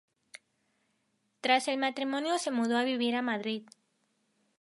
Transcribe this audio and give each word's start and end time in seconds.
Tras 1.41 1.67
el 1.67 1.77
matrimonio 1.77 2.39
se 2.39 2.49
mudó 2.49 2.75
a 2.79 2.83
vivir 2.83 3.15
a 3.15 3.21
Madrid. 3.21 3.61